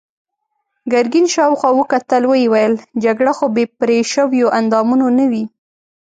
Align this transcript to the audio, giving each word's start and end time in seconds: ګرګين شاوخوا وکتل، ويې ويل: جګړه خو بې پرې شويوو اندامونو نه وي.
ګرګين 0.91 1.25
شاوخوا 1.35 1.69
وکتل، 1.75 2.23
ويې 2.27 2.47
ويل: 2.53 2.73
جګړه 3.03 3.31
خو 3.37 3.45
بې 3.55 3.65
پرې 3.79 3.97
شويوو 4.11 4.53
اندامونو 4.59 5.05
نه 5.17 5.25
وي. 5.31 5.43